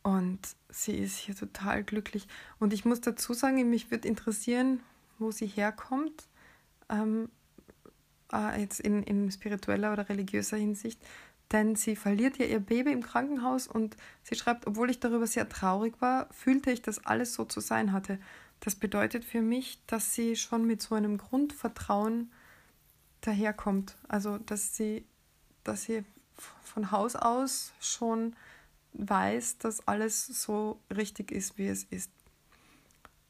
Und 0.02 0.40
sie 0.70 0.98
ist 0.98 1.18
hier 1.18 1.36
total 1.36 1.84
glücklich. 1.84 2.28
Und 2.60 2.74
ich 2.74 2.86
muss 2.86 3.02
dazu 3.02 3.34
sagen, 3.34 3.70
mich 3.70 3.92
würde 3.92 4.08
interessieren, 4.08 4.80
wo 5.18 5.32
sie 5.32 5.48
herkommt, 5.48 6.30
ähm, 6.90 7.30
äh, 8.32 8.62
jetzt 8.62 8.80
in, 8.80 9.04
in 9.04 9.32
spiritueller 9.32 9.92
oder 9.94 10.08
religiöser 10.08 10.58
Hinsicht. 10.58 11.02
Denn 11.52 11.76
sie 11.76 11.96
verliert 11.96 12.38
ja 12.38 12.46
ihr 12.46 12.60
Baby 12.60 12.92
im 12.92 13.02
Krankenhaus 13.02 13.68
und 13.68 13.98
sie 14.24 14.36
schreibt, 14.36 14.68
obwohl 14.68 14.90
ich 14.90 15.00
darüber 15.00 15.26
sehr 15.26 15.50
traurig 15.50 16.00
war, 16.00 16.28
fühlte 16.32 16.72
ich, 16.72 16.82
dass 16.82 17.06
alles 17.06 17.34
so 17.34 17.46
zu 17.46 17.60
sein 17.60 17.92
hatte. 17.92 18.20
Das 18.60 18.76
bedeutet 18.76 19.26
für 19.26 19.42
mich, 19.42 19.84
dass 19.88 20.14
sie 20.14 20.36
schon 20.36 20.66
mit 20.68 20.82
so 20.82 20.94
einem 20.94 21.18
Grundvertrauen 21.18 22.32
daherkommt. 23.22 23.96
Also, 24.08 24.38
dass 24.38 24.76
sie, 24.76 25.06
dass 25.64 25.84
sie 25.84 26.04
von 26.64 26.92
Haus 26.92 27.16
aus 27.16 27.74
schon 27.80 28.36
weiß, 28.94 29.58
dass 29.60 29.88
alles 29.88 30.28
so 30.28 30.80
richtig 30.96 31.32
ist, 31.32 31.58
wie 31.58 31.68
es 31.68 31.84
ist. 31.84 32.12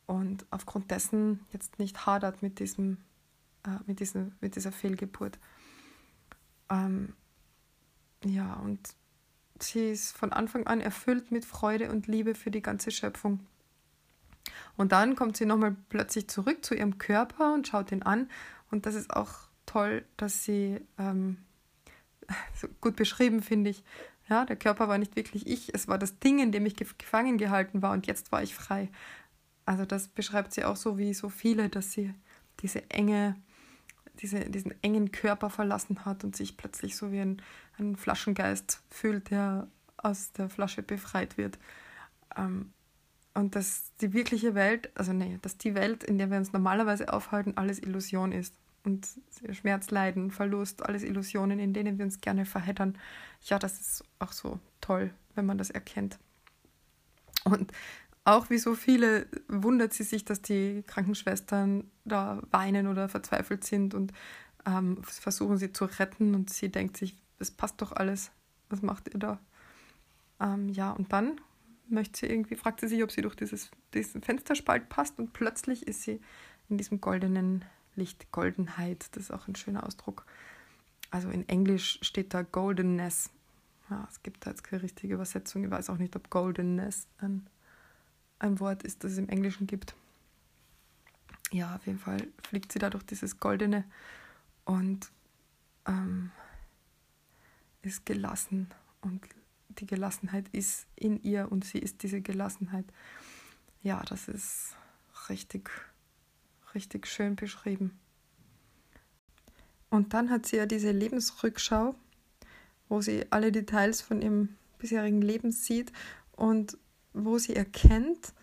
Und 0.08 0.46
aufgrund 0.50 0.92
dessen 0.92 1.46
jetzt 1.54 1.80
nicht 1.80 2.06
hadert 2.06 2.42
mit, 2.42 2.60
diesem, 2.60 2.98
äh, 3.64 3.78
mit, 3.86 4.00
diesem, 4.00 4.34
mit 4.42 4.56
dieser 4.56 4.72
Fehlgeburt. 4.72 5.38
Ähm, 6.70 7.14
ja, 8.26 8.54
und 8.56 8.80
sie 9.60 9.92
ist 9.92 10.16
von 10.16 10.34
Anfang 10.34 10.68
an 10.68 10.82
erfüllt 10.82 11.32
mit 11.32 11.46
Freude 11.46 11.90
und 11.92 12.08
Liebe 12.08 12.36
für 12.36 12.52
die 12.52 12.62
ganze 12.62 12.92
Schöpfung. 12.92 13.40
Und 14.78 14.92
dann 14.92 15.16
kommt 15.16 15.38
sie 15.38 15.46
nochmal 15.46 15.76
plötzlich 15.90 16.28
zurück 16.30 16.64
zu 16.64 16.76
ihrem 16.76 16.98
Körper 16.98 17.54
und 17.54 17.68
schaut 17.68 17.92
ihn 17.92 18.04
an. 18.04 18.30
Und 18.72 18.86
das 18.86 18.96
ist 18.96 19.14
auch 19.14 19.32
toll, 19.66 20.06
dass 20.18 20.44
sie 20.44 20.80
ähm, 20.98 21.38
so 22.56 22.68
gut 22.82 22.96
beschrieben, 22.96 23.42
finde 23.42 23.72
ich, 23.72 23.84
ja, 24.30 24.46
der 24.46 24.56
Körper 24.56 24.88
war 24.88 24.98
nicht 24.98 25.16
wirklich 25.16 25.48
ich, 25.48 25.74
es 25.74 25.88
war 25.88 25.98
das 25.98 26.20
Ding, 26.20 26.40
in 26.40 26.52
dem 26.52 26.66
ich 26.66 26.76
gefangen 26.76 27.38
gehalten 27.38 27.82
war 27.82 27.94
und 27.94 28.06
jetzt 28.06 28.32
war 28.32 28.44
ich 28.44 28.54
frei. 28.54 28.90
Also 29.66 29.86
das 29.86 30.08
beschreibt 30.08 30.54
sie 30.54 30.64
auch 30.64 30.76
so 30.76 30.98
wie 30.98 31.14
so 31.14 31.30
viele, 31.30 31.70
dass 31.70 31.92
sie 31.92 32.14
diese 32.62 32.90
enge, 32.92 33.36
diese, 34.22 34.42
diesen 34.50 34.74
engen 34.84 35.12
Körper 35.12 35.50
verlassen 35.50 36.06
hat 36.06 36.24
und 36.24 36.36
sich 36.36 36.58
plötzlich 36.58 36.96
so 36.96 37.12
wie 37.12 37.22
ein, 37.22 37.42
ein 37.80 37.96
Flaschengeist 37.96 38.82
fühlt, 38.90 39.32
der 39.32 39.68
aus 39.98 40.32
der 40.34 40.50
Flasche 40.50 40.84
befreit 40.84 41.38
wird. 41.38 41.58
Ähm, 42.36 42.72
und 43.34 43.56
dass 43.56 43.92
die 44.02 44.14
wirkliche 44.14 44.56
Welt, 44.56 44.90
also 44.96 45.14
nee, 45.14 45.40
dass 45.42 45.58
die 45.58 45.76
Welt, 45.76 46.04
in 46.04 46.18
der 46.18 46.30
wir 46.30 46.38
uns 46.38 46.52
normalerweise 46.52 47.14
aufhalten, 47.14 47.54
alles 47.56 47.80
Illusion 47.80 48.32
ist 48.32 48.54
und 48.84 49.08
Schmerz, 49.52 49.92
Leiden, 49.92 50.32
Verlust, 50.32 50.84
alles 50.84 51.04
Illusionen, 51.04 51.60
in 51.60 51.74
denen 51.74 51.98
wir 51.98 52.06
uns 52.06 52.22
gerne 52.22 52.46
verheddern. 52.46 52.98
Ja, 53.44 53.60
das 53.60 53.80
ist 53.80 54.04
auch 54.20 54.32
so 54.32 54.60
toll, 54.82 55.14
wenn 55.36 55.46
man 55.46 55.58
das 55.58 55.70
erkennt. 55.70 56.18
Und 57.44 57.72
auch 58.26 58.50
wie 58.50 58.58
so 58.58 58.76
viele 58.76 59.28
wundert 59.48 59.94
sie 59.94 60.04
sich, 60.04 60.26
dass 60.26 60.42
die 60.42 60.84
Krankenschwestern 60.86 61.90
da 62.06 62.42
weinen 62.52 62.88
oder 62.88 63.10
verzweifelt 63.10 63.64
sind 63.64 63.94
und 63.94 64.14
ähm, 64.66 65.04
versuchen 65.04 65.58
sie 65.58 65.72
zu 65.72 65.86
retten 65.86 66.36
und 66.36 66.50
sie 66.50 66.70
denkt 66.70 66.98
sich, 66.98 67.16
es 67.40 67.52
passt 67.52 67.82
doch 67.82 67.92
alles, 67.92 68.32
was 68.70 68.82
macht 68.82 69.14
ihr 69.14 69.20
da? 69.20 69.40
Ähm, 70.40 70.70
ja, 70.70 70.92
und 70.92 71.12
dann 71.12 71.42
möchte 71.88 72.20
sie 72.20 72.28
irgendwie, 72.28 72.56
fragt 72.56 72.82
sie 72.82 72.88
sich, 72.88 73.04
ob 73.04 73.12
sie 73.12 73.22
durch 73.22 73.36
dieses, 73.36 73.72
diesen 73.94 74.22
Fensterspalt 74.22 74.90
passt 74.90 75.18
und 75.20 75.34
plötzlich 75.34 75.88
ist 75.88 76.04
sie 76.04 76.22
in 76.70 76.78
diesem 76.78 77.02
goldenen 77.02 77.66
Lichtgoldenheit, 77.96 79.08
das 79.12 79.24
ist 79.24 79.32
auch 79.32 79.48
ein 79.48 79.56
schöner 79.56 79.86
Ausdruck. 79.86 80.26
Also 81.12 81.30
in 81.30 81.48
Englisch 81.50 82.00
steht 82.02 82.34
da 82.34 82.44
Goldenness. 82.44 83.32
Ja, 83.90 84.08
es 84.10 84.22
gibt 84.22 84.46
da 84.46 84.52
jetzt 84.52 84.64
keine 84.64 84.84
richtige 84.84 85.16
Übersetzung. 85.16 85.64
Ich 85.64 85.72
weiß 85.72 85.90
auch 85.90 85.98
nicht, 85.98 86.16
ob 86.16 86.30
Goldenness 86.30 87.08
ein, 87.18 87.48
ein 88.38 88.60
Wort 88.60 88.84
ist, 88.84 89.04
das 89.04 89.14
es 89.14 89.18
im 89.18 89.30
Englischen 89.30 89.66
gibt. 89.66 89.96
Ja, 91.52 91.76
auf 91.76 91.88
jeden 91.88 91.98
Fall 91.98 92.28
fliegt 92.48 92.72
sie 92.72 92.78
da 92.78 92.92
durch 92.92 93.04
dieses 93.04 93.40
Goldene 93.40 93.84
und 94.66 95.10
ähm, 95.88 96.32
ist 97.82 98.06
gelassen. 98.06 98.70
Und 99.02 99.22
die 99.70 99.86
Gelassenheit 99.86 100.48
ist 100.52 100.88
in 100.96 101.22
ihr 101.24 101.52
und 101.52 101.64
sie 101.66 101.80
ist 101.80 102.04
diese 102.04 102.22
Gelassenheit. 102.22 102.86
Ja, 103.82 104.04
das 104.04 104.28
ist 104.28 104.76
richtig 105.30 105.70
richtig 106.76 107.08
schön 107.08 107.36
beschrieben. 107.36 108.00
Und 109.90 110.14
dann 110.14 110.30
hat 110.30 110.46
sie 110.46 110.58
ja 110.58 110.66
diese 110.66 110.92
Lebensrückschau, 110.92 111.96
wo 112.90 113.02
sie 113.02 113.26
alle 113.32 113.52
Details 113.52 114.02
von 114.02 114.22
ihrem 114.22 114.56
bisherigen 114.78 115.22
Leben 115.22 115.52
sieht 115.52 115.92
und 116.32 116.78
wo 117.14 117.38
sie 117.38 117.56
erkennt, 117.56 118.34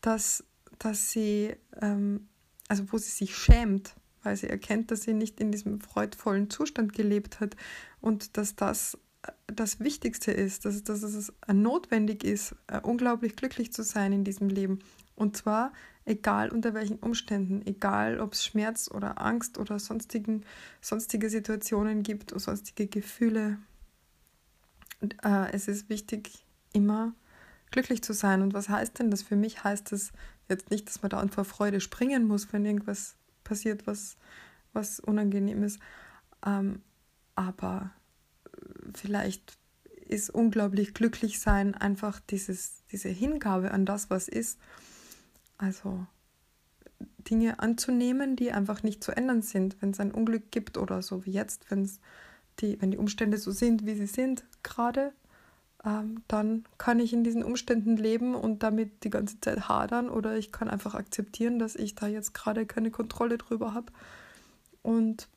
dass, 0.00 0.44
dass 0.78 1.10
sie, 1.10 1.54
ähm, 1.80 2.28
also 2.68 2.90
wo 2.92 2.98
sie 2.98 3.10
sich 3.10 3.36
schämt, 3.36 3.94
weil 4.22 4.36
sie 4.36 4.48
erkennt, 4.48 4.90
dass 4.90 5.02
sie 5.02 5.14
nicht 5.14 5.40
in 5.40 5.52
diesem 5.52 5.80
freudvollen 5.80 6.50
Zustand 6.50 6.92
gelebt 6.92 7.40
hat 7.40 7.56
und 8.00 8.36
dass 8.36 8.56
das 8.56 8.98
äh, 9.22 9.32
das 9.46 9.80
Wichtigste 9.80 10.32
ist, 10.32 10.64
dass, 10.64 10.82
dass 10.82 11.02
es 11.02 11.32
notwendig 11.52 12.24
ist, 12.24 12.54
äh, 12.66 12.80
unglaublich 12.80 13.36
glücklich 13.36 13.72
zu 13.72 13.82
sein 13.82 14.12
in 14.12 14.24
diesem 14.24 14.48
Leben. 14.48 14.80
Und 15.14 15.36
zwar 15.36 15.72
egal 16.04 16.50
unter 16.50 16.74
welchen 16.74 16.98
Umständen, 16.98 17.64
egal 17.66 18.20
ob 18.20 18.32
es 18.32 18.44
Schmerz 18.44 18.90
oder 18.92 19.20
Angst 19.20 19.58
oder 19.58 19.78
sonstigen, 19.78 20.44
sonstige 20.80 21.30
Situationen 21.30 22.02
gibt 22.02 22.32
oder 22.32 22.40
sonstige 22.40 22.86
Gefühle. 22.86 23.58
Und, 25.00 25.16
äh, 25.24 25.52
es 25.52 25.68
ist 25.68 25.88
wichtig, 25.88 26.44
immer 26.72 27.14
glücklich 27.70 28.02
zu 28.02 28.12
sein. 28.12 28.42
Und 28.42 28.54
was 28.54 28.68
heißt 28.68 28.98
denn 28.98 29.10
das? 29.10 29.22
Für 29.22 29.36
mich 29.36 29.64
heißt 29.64 29.92
das 29.92 30.12
jetzt 30.48 30.70
nicht, 30.70 30.88
dass 30.88 31.02
man 31.02 31.10
da 31.10 31.26
vor 31.28 31.44
Freude 31.44 31.80
springen 31.80 32.26
muss, 32.26 32.52
wenn 32.52 32.64
irgendwas 32.64 33.16
passiert, 33.44 33.86
was, 33.86 34.16
was 34.72 35.00
unangenehm 35.00 35.62
ist. 35.62 35.80
Ähm, 36.44 36.82
aber 37.34 37.90
vielleicht 38.94 39.58
ist 40.08 40.30
unglaublich 40.30 40.94
glücklich 40.94 41.40
sein 41.40 41.74
einfach 41.74 42.20
dieses, 42.20 42.82
diese 42.92 43.08
Hingabe 43.08 43.70
an 43.70 43.86
das, 43.86 44.10
was 44.10 44.28
ist 44.28 44.58
also 45.58 46.06
Dinge 47.30 47.60
anzunehmen, 47.60 48.36
die 48.36 48.52
einfach 48.52 48.82
nicht 48.82 49.02
zu 49.02 49.12
ändern 49.12 49.42
sind, 49.42 49.80
wenn 49.80 49.90
es 49.90 50.00
ein 50.00 50.12
Unglück 50.12 50.50
gibt 50.50 50.76
oder 50.76 51.02
so 51.02 51.24
wie 51.24 51.32
jetzt, 51.32 51.70
wenn's 51.70 52.00
die, 52.60 52.80
wenn 52.82 52.90
die 52.90 52.98
Umstände 52.98 53.38
so 53.38 53.50
sind, 53.50 53.86
wie 53.86 53.94
sie 53.94 54.06
sind 54.06 54.44
gerade, 54.62 55.12
ähm, 55.84 56.22
dann 56.28 56.64
kann 56.78 57.00
ich 57.00 57.12
in 57.12 57.24
diesen 57.24 57.42
Umständen 57.42 57.96
leben 57.96 58.34
und 58.34 58.62
damit 58.62 59.04
die 59.04 59.10
ganze 59.10 59.40
Zeit 59.40 59.68
hadern 59.68 60.08
oder 60.08 60.36
ich 60.36 60.52
kann 60.52 60.68
einfach 60.68 60.94
akzeptieren, 60.94 61.58
dass 61.58 61.74
ich 61.74 61.94
da 61.94 62.06
jetzt 62.06 62.34
gerade 62.34 62.66
keine 62.66 62.90
Kontrolle 62.90 63.38
drüber 63.38 63.74
habe 63.74 63.92
und 64.82 65.28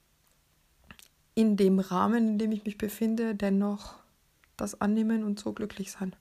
in 1.33 1.57
dem 1.57 1.79
Rahmen, 1.79 2.29
in 2.29 2.37
dem 2.37 2.51
ich 2.51 2.63
mich 2.63 2.77
befinde, 2.77 3.35
dennoch 3.35 3.95
das 4.57 4.79
annehmen 4.79 5.23
und 5.23 5.39
so 5.39 5.51
glücklich 5.51 5.91
sein. 5.91 6.15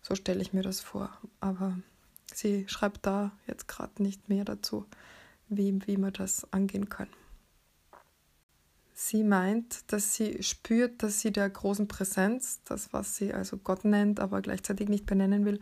So 0.00 0.14
stelle 0.14 0.40
ich 0.40 0.52
mir 0.52 0.62
das 0.62 0.80
vor. 0.80 1.10
Aber 1.40 1.76
sie 2.32 2.64
schreibt 2.68 3.04
da 3.04 3.32
jetzt 3.46 3.68
gerade 3.68 4.02
nicht 4.02 4.28
mehr 4.28 4.44
dazu, 4.44 4.86
wie, 5.48 5.78
wie 5.86 5.98
man 5.98 6.12
das 6.12 6.50
angehen 6.52 6.88
kann. 6.88 7.08
Sie 8.98 9.24
meint, 9.24 9.92
dass 9.92 10.14
sie 10.14 10.42
spürt, 10.42 11.02
dass 11.02 11.20
sie 11.20 11.30
der 11.30 11.50
großen 11.50 11.86
Präsenz, 11.86 12.60
das 12.64 12.94
was 12.94 13.14
sie 13.14 13.34
also 13.34 13.58
Gott 13.58 13.84
nennt, 13.84 14.20
aber 14.20 14.40
gleichzeitig 14.40 14.88
nicht 14.88 15.04
benennen 15.04 15.44
will, 15.44 15.60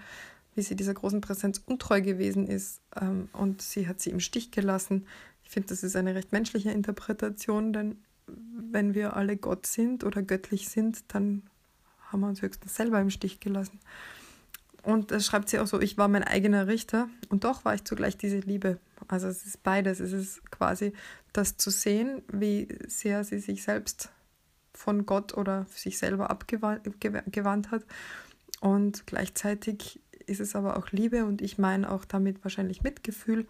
wie 0.55 0.63
sie 0.63 0.77
dieser 0.77 0.95
großen 0.95 1.21
Präsenz 1.21 1.61
untreu 1.67 2.01
gewesen 2.01 2.47
ist 2.47 2.81
ähm, 2.95 3.29
und 3.33 3.61
sie 3.61 3.89
hat 3.89 4.01
sie 4.01 4.11
im 4.11 4.21
Stich 4.21 4.53
gelassen. 4.53 5.07
Ich 5.43 5.51
finde, 5.51 5.71
das 5.71 5.83
ist 5.83 5.97
eine 5.97 6.15
recht 6.15 6.31
menschliche 6.31 6.71
Interpretation, 6.71 7.73
denn 7.73 7.97
wenn 8.27 8.95
wir 8.95 9.17
alle 9.17 9.37
Gott 9.37 9.67
sind 9.67 10.05
oder 10.05 10.23
göttlich 10.23 10.69
sind, 10.69 11.03
dann 11.09 11.43
haben 12.07 12.21
wir 12.21 12.29
uns 12.29 12.41
höchstens 12.41 12.77
selber 12.77 13.01
im 13.01 13.11
Stich 13.11 13.41
gelassen. 13.41 13.81
Und 14.85 15.11
das 15.11 15.25
schreibt 15.25 15.49
sie 15.49 15.59
auch 15.59 15.67
so, 15.67 15.81
ich 15.81 15.97
war 15.97 16.09
mein 16.09 16.25
eigener 16.25 16.67
Richter 16.67 17.09
und 17.31 17.45
doch 17.45 17.65
war 17.65 17.75
ich 17.75 17.85
zugleich 17.85 18.19
diese 18.19 18.39
Liebe. 18.39 18.79
Also 19.09 19.29
es 19.29 19.47
ist 19.47 19.63
beides. 19.63 20.01
Es 20.01 20.13
ist 20.13 20.51
quasi 20.51 20.93
das 21.33 21.57
zu 21.57 21.71
sehen, 21.71 22.23
wie 22.31 22.69
sehr 22.87 23.25
sie 23.25 23.39
sich 23.39 23.63
selbst 23.63 24.11
von 24.75 25.07
Gott 25.07 25.35
oder 25.35 25.67
sich 25.71 25.99
selber 25.99 26.31
abgewandt 26.31 27.71
hat. 27.71 27.85
Und 28.61 29.07
gleichzeitig 29.07 30.01
ist 30.27 30.41
es 30.41 30.55
aber 30.55 30.77
auch 30.77 30.91
Liebe 30.91 31.25
und 31.25 31.43
ich 31.43 31.59
meine 31.59 31.91
auch 31.91 32.05
damit 32.05 32.45
wahrscheinlich 32.45 32.83
Mitgefühl, 32.83 33.47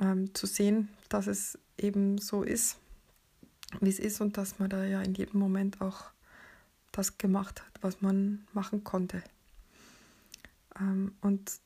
ähm, 0.00 0.34
zu 0.34 0.46
sehen, 0.46 0.88
dass 1.08 1.26
es 1.26 1.58
eben 1.78 2.18
so 2.18 2.42
ist, 2.42 2.78
wie 3.80 3.90
es 3.90 3.98
ist 3.98 4.20
und 4.20 4.36
dass 4.36 4.58
man 4.58 4.70
da 4.70 4.84
ja 4.84 5.00
in 5.02 5.14
jedem 5.14 5.40
Moment 5.40 5.80
auch 5.80 6.04
das 6.92 7.18
gemacht 7.18 7.62
hat, 7.62 7.82
was 7.82 8.02
man 8.02 8.46
machen 8.52 8.84
konnte. 8.84 9.22
Ähm, 10.78 11.14
und 11.20 11.60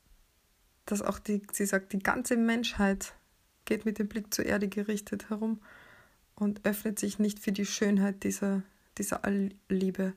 dass 0.85 1.01
auch 1.01 1.19
die, 1.19 1.41
sie 1.51 1.65
sagt, 1.65 1.93
die 1.93 1.99
ganze 1.99 2.37
Menschheit 2.37 3.13
geht 3.65 3.85
mit 3.85 3.99
dem 3.99 4.07
Blick 4.07 4.33
zur 4.33 4.45
Erde 4.45 4.67
gerichtet 4.67 5.29
herum 5.29 5.59
und 6.35 6.65
öffnet 6.65 6.99
sich 6.99 7.19
nicht 7.19 7.39
für 7.39 7.51
die 7.51 7.65
Schönheit 7.65 8.23
dieser, 8.23 8.63
dieser 8.97 9.25
Allliebe 9.25 10.13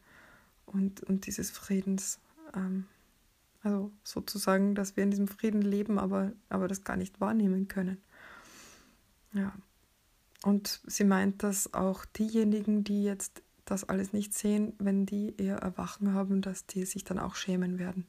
und, 0.66 1.02
und 1.02 1.26
dieses 1.26 1.50
Friedens. 1.50 2.18
Ähm, 2.54 2.86
also 3.62 3.92
sozusagen, 4.04 4.74
dass 4.74 4.96
wir 4.96 5.04
in 5.04 5.10
diesem 5.10 5.28
Frieden 5.28 5.62
leben, 5.62 5.98
aber, 5.98 6.32
aber 6.48 6.68
das 6.68 6.84
gar 6.84 6.96
nicht 6.96 7.20
wahrnehmen 7.20 7.68
können. 7.68 7.98
Ja. 9.32 9.52
Und 10.42 10.80
sie 10.86 11.04
meint, 11.04 11.42
dass 11.42 11.74
auch 11.74 12.04
diejenigen, 12.06 12.84
die 12.84 13.04
jetzt 13.04 13.42
das 13.66 13.88
alles 13.88 14.12
nicht 14.12 14.32
sehen, 14.32 14.72
wenn 14.78 15.04
die 15.04 15.34
eher 15.36 15.58
Erwachen 15.58 16.14
haben, 16.14 16.40
dass 16.40 16.66
die 16.66 16.84
sich 16.84 17.04
dann 17.04 17.18
auch 17.18 17.34
schämen 17.34 17.78
werden. 17.78 18.06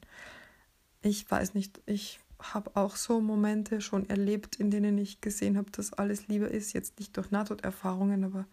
Ich 1.02 1.28
weiß 1.28 1.54
nicht, 1.54 1.82
ich 1.86 2.20
habe 2.38 2.72
auch 2.74 2.96
so 2.96 3.20
Momente 3.20 3.80
schon 3.80 4.08
erlebt, 4.08 4.56
in 4.56 4.70
denen 4.70 4.98
ich 4.98 5.20
gesehen 5.20 5.56
habe, 5.56 5.70
dass 5.70 5.92
alles 5.92 6.28
Liebe 6.28 6.46
ist. 6.46 6.72
Jetzt 6.72 6.98
nicht 6.98 7.16
durch 7.16 7.30
Nahtoderfahrungen, 7.30 8.24
aber 8.24 8.46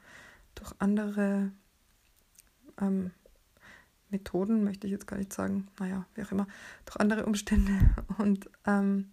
durch 0.56 0.74
andere 0.80 1.52
ähm, 2.80 3.12
Methoden, 4.10 4.64
möchte 4.64 4.88
ich 4.88 4.92
jetzt 4.92 5.08
gar 5.08 5.18
nicht 5.18 5.34
sagen. 5.34 5.68
Naja, 5.80 6.06
wie 6.16 6.24
auch 6.24 6.32
immer. 6.32 6.48
Durch 6.86 7.00
andere 7.00 7.26
Umstände. 7.26 7.72
Und 8.18 8.50
ähm, 8.66 9.12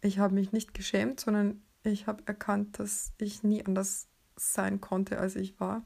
ich 0.00 0.18
habe 0.18 0.34
mich 0.34 0.52
nicht 0.52 0.74
geschämt, 0.74 1.20
sondern 1.20 1.62
ich 1.82 2.06
habe 2.06 2.22
erkannt, 2.26 2.78
dass 2.78 3.12
ich 3.18 3.42
nie 3.42 3.64
anders 3.64 4.08
sein 4.36 4.80
konnte, 4.80 5.18
als 5.18 5.36
ich 5.36 5.60
war. 5.60 5.84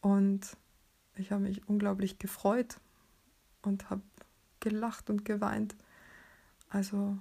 Und 0.00 0.56
ich 1.16 1.32
habe 1.32 1.42
mich 1.42 1.68
unglaublich 1.68 2.18
gefreut 2.18 2.78
und 3.62 3.90
habe 3.90 4.02
gelacht 4.66 5.10
und 5.10 5.24
geweint. 5.24 5.76
Also 6.68 7.16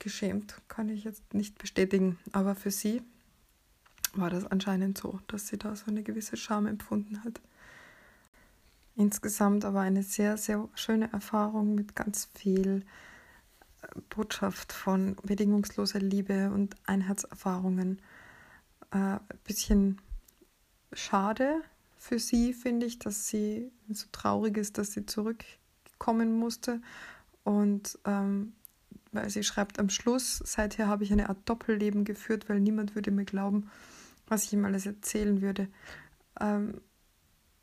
geschämt 0.00 0.56
kann 0.66 0.88
ich 0.88 1.04
jetzt 1.04 1.32
nicht 1.32 1.58
bestätigen, 1.58 2.18
aber 2.32 2.56
für 2.56 2.72
sie 2.72 3.02
war 4.14 4.30
das 4.30 4.44
anscheinend 4.46 4.98
so, 4.98 5.20
dass 5.28 5.46
sie 5.46 5.58
da 5.58 5.76
so 5.76 5.86
eine 5.86 6.02
gewisse 6.02 6.36
Scham 6.36 6.66
empfunden 6.66 7.22
hat. 7.24 7.40
Insgesamt 8.96 9.64
aber 9.64 9.80
eine 9.80 10.02
sehr, 10.02 10.36
sehr 10.36 10.68
schöne 10.74 11.10
Erfahrung 11.12 11.74
mit 11.76 11.94
ganz 11.94 12.28
viel 12.34 12.84
äh, 13.82 14.00
Botschaft 14.10 14.72
von 14.72 15.16
bedingungsloser 15.22 16.00
Liebe 16.00 16.50
und 16.50 16.74
Einheitserfahrungen. 16.84 18.02
Äh, 18.90 18.96
ein 18.96 19.20
bisschen 19.44 20.00
schade 20.92 21.62
für 21.96 22.18
sie, 22.18 22.52
finde 22.52 22.84
ich, 22.84 22.98
dass 22.98 23.28
sie 23.28 23.70
so 23.88 24.08
traurig 24.10 24.56
ist, 24.56 24.76
dass 24.76 24.92
sie 24.92 25.06
zurückkommen 26.02 26.38
musste. 26.38 26.80
Und 27.44 27.98
ähm, 28.04 28.52
weil 29.12 29.30
sie 29.30 29.42
schreibt 29.42 29.78
am 29.78 29.88
Schluss, 29.88 30.42
seither 30.44 30.88
habe 30.88 31.04
ich 31.04 31.12
eine 31.12 31.28
Art 31.28 31.38
Doppelleben 31.44 32.04
geführt, 32.04 32.48
weil 32.48 32.60
niemand 32.60 32.94
würde 32.94 33.10
mir 33.10 33.24
glauben, 33.24 33.70
was 34.26 34.44
ich 34.44 34.52
ihm 34.52 34.64
alles 34.64 34.86
erzählen 34.86 35.42
würde. 35.42 35.68
Ähm, 36.40 36.80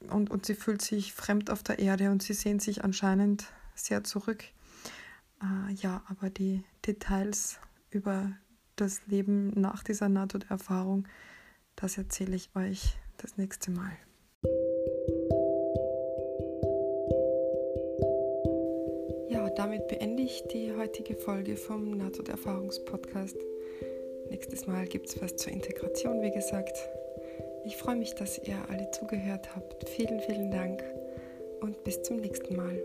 und, 0.09 0.29
und 0.29 0.45
sie 0.45 0.55
fühlt 0.55 0.81
sich 0.81 1.13
fremd 1.13 1.49
auf 1.49 1.63
der 1.63 1.79
Erde 1.79 2.11
und 2.11 2.23
sie 2.23 2.33
sehnt 2.33 2.61
sich 2.61 2.83
anscheinend 2.83 3.47
sehr 3.75 4.03
zurück. 4.03 4.43
Äh, 5.41 5.73
ja, 5.73 6.03
aber 6.07 6.29
die 6.29 6.63
Details 6.85 7.59
über 7.89 8.31
das 8.75 9.01
Leben 9.07 9.49
nach 9.59 9.83
dieser 9.83 10.07
Nahtoderfahrung, 10.07 11.07
das 11.75 11.97
erzähle 11.97 12.35
ich 12.35 12.49
euch 12.55 12.95
das 13.17 13.37
nächste 13.37 13.71
Mal. 13.71 13.91
Damit 20.29 20.29
beende 20.29 20.33
ich 20.33 20.43
die 20.43 20.73
heutige 20.77 21.15
Folge 21.15 21.55
vom 21.55 21.97
Nahtoderfahrungspodcast. 21.97 23.37
Nächstes 24.29 24.67
Mal 24.67 24.85
gibt 24.85 25.09
es 25.09 25.21
was 25.21 25.35
zur 25.35 25.51
Integration, 25.51 26.21
wie 26.21 26.31
gesagt. 26.31 26.77
Ich 27.65 27.77
freue 27.77 27.95
mich, 27.95 28.13
dass 28.15 28.39
ihr 28.39 28.57
alle 28.69 28.89
zugehört 28.91 29.55
habt. 29.55 29.89
Vielen, 29.89 30.19
vielen 30.21 30.51
Dank 30.51 30.83
und 31.61 31.83
bis 31.83 32.01
zum 32.03 32.17
nächsten 32.17 32.55
Mal. 32.55 32.79